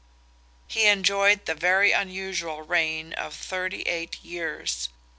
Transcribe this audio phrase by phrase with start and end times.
[0.65, 4.89] He enjoyed the very unusual reign of thirty eight years.